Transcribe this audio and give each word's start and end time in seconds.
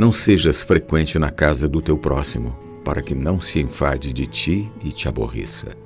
Não 0.00 0.12
sejas 0.12 0.62
frequente 0.62 1.18
na 1.18 1.30
casa 1.30 1.68
do 1.68 1.82
teu 1.82 1.98
próximo, 1.98 2.56
para 2.82 3.02
que 3.02 3.14
não 3.14 3.38
se 3.38 3.60
enfade 3.60 4.14
de 4.14 4.26
ti 4.26 4.72
e 4.82 4.92
te 4.92 5.06
aborreça. 5.06 5.76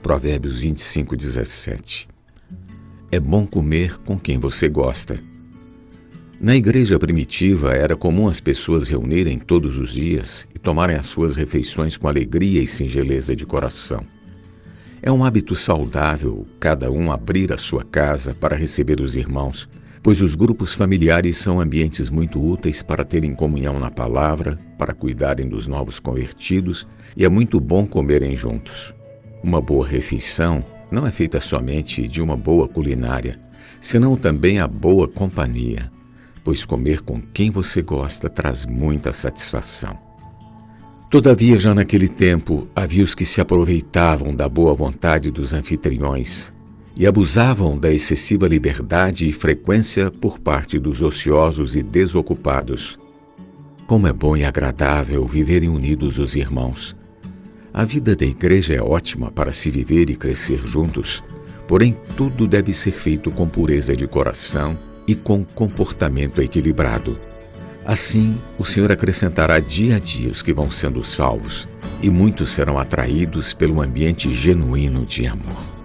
Provérbios 0.00 0.60
25, 0.60 1.16
17. 1.16 2.08
É 3.10 3.18
bom 3.18 3.44
comer 3.44 3.98
com 4.04 4.16
quem 4.16 4.38
você 4.38 4.68
gosta. 4.68 5.18
Na 6.40 6.54
igreja 6.54 7.00
primitiva 7.00 7.72
era 7.72 7.96
comum 7.96 8.28
as 8.28 8.38
pessoas 8.38 8.86
reunirem 8.86 9.40
todos 9.40 9.76
os 9.76 9.92
dias 9.92 10.46
e 10.54 10.58
tomarem 10.60 10.94
as 10.94 11.06
suas 11.06 11.34
refeições 11.34 11.96
com 11.96 12.06
alegria 12.06 12.62
e 12.62 12.66
singeleza 12.68 13.34
de 13.34 13.44
coração. 13.44 14.06
É 15.02 15.10
um 15.10 15.24
hábito 15.24 15.56
saudável 15.56 16.46
cada 16.60 16.92
um 16.92 17.10
abrir 17.10 17.52
a 17.52 17.58
sua 17.58 17.82
casa 17.82 18.36
para 18.36 18.54
receber 18.54 19.00
os 19.00 19.16
irmãos, 19.16 19.68
pois 20.08 20.22
os 20.22 20.34
grupos 20.34 20.72
familiares 20.72 21.36
são 21.36 21.60
ambientes 21.60 22.08
muito 22.08 22.42
úteis 22.42 22.80
para 22.80 23.04
terem 23.04 23.34
comunhão 23.34 23.78
na 23.78 23.90
palavra, 23.90 24.58
para 24.78 24.94
cuidarem 24.94 25.46
dos 25.46 25.68
novos 25.68 26.00
convertidos 26.00 26.86
e 27.14 27.26
é 27.26 27.28
muito 27.28 27.60
bom 27.60 27.86
comerem 27.86 28.34
juntos. 28.34 28.94
Uma 29.42 29.60
boa 29.60 29.86
refeição 29.86 30.64
não 30.90 31.06
é 31.06 31.12
feita 31.12 31.40
somente 31.40 32.08
de 32.08 32.22
uma 32.22 32.38
boa 32.38 32.66
culinária, 32.66 33.38
senão 33.82 34.16
também 34.16 34.60
a 34.60 34.66
boa 34.66 35.06
companhia, 35.06 35.90
pois 36.42 36.64
comer 36.64 37.02
com 37.02 37.20
quem 37.20 37.50
você 37.50 37.82
gosta 37.82 38.30
traz 38.30 38.64
muita 38.64 39.12
satisfação. 39.12 39.94
Todavia, 41.10 41.58
já 41.58 41.74
naquele 41.74 42.08
tempo, 42.08 42.66
havia 42.74 43.04
os 43.04 43.14
que 43.14 43.26
se 43.26 43.42
aproveitavam 43.42 44.34
da 44.34 44.48
boa 44.48 44.72
vontade 44.72 45.30
dos 45.30 45.52
anfitriões 45.52 46.50
e 46.98 47.06
abusavam 47.06 47.78
da 47.78 47.90
excessiva 47.92 48.48
liberdade 48.48 49.28
e 49.28 49.32
frequência 49.32 50.10
por 50.10 50.38
parte 50.38 50.78
dos 50.78 51.00
ociosos 51.00 51.76
e 51.76 51.82
desocupados. 51.82 52.98
Como 53.86 54.06
é 54.06 54.12
bom 54.12 54.36
e 54.36 54.44
agradável 54.44 55.24
viverem 55.24 55.68
unidos 55.68 56.18
os 56.18 56.34
irmãos. 56.34 56.96
A 57.72 57.84
vida 57.84 58.16
da 58.16 58.26
igreja 58.26 58.74
é 58.74 58.82
ótima 58.82 59.30
para 59.30 59.52
se 59.52 59.70
viver 59.70 60.10
e 60.10 60.16
crescer 60.16 60.60
juntos, 60.66 61.22
porém 61.68 61.96
tudo 62.16 62.46
deve 62.46 62.74
ser 62.74 62.90
feito 62.90 63.30
com 63.30 63.48
pureza 63.48 63.94
de 63.96 64.06
coração 64.08 64.76
e 65.06 65.14
com 65.14 65.44
comportamento 65.44 66.42
equilibrado 66.42 67.16
Assim, 67.88 68.38
o 68.58 68.66
Senhor 68.66 68.92
acrescentará 68.92 69.58
dia 69.58 69.96
a 69.96 69.98
dia 69.98 70.30
os 70.30 70.42
que 70.42 70.52
vão 70.52 70.70
sendo 70.70 71.02
salvos, 71.02 71.66
e 72.02 72.10
muitos 72.10 72.52
serão 72.52 72.78
atraídos 72.78 73.54
pelo 73.54 73.80
ambiente 73.80 74.30
genuíno 74.34 75.06
de 75.06 75.26
amor. 75.26 75.77